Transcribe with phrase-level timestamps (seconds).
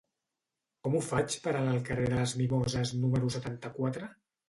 [0.87, 4.15] Com ho faig per anar al carrer de les Mimoses número setanta-quatre?